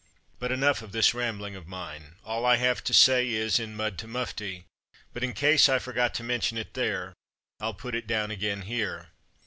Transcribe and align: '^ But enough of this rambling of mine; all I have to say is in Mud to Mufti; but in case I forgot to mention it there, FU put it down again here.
'^ 0.01 0.03
But 0.39 0.51
enough 0.51 0.81
of 0.81 0.93
this 0.93 1.13
rambling 1.13 1.55
of 1.55 1.67
mine; 1.67 2.15
all 2.25 2.43
I 2.43 2.55
have 2.55 2.83
to 2.85 2.91
say 2.91 3.29
is 3.29 3.59
in 3.59 3.75
Mud 3.75 3.99
to 3.99 4.07
Mufti; 4.07 4.65
but 5.13 5.23
in 5.23 5.33
case 5.33 5.69
I 5.69 5.77
forgot 5.77 6.15
to 6.15 6.23
mention 6.23 6.57
it 6.57 6.73
there, 6.73 7.13
FU 7.59 7.73
put 7.73 7.93
it 7.93 8.07
down 8.07 8.31
again 8.31 8.63
here. 8.63 9.09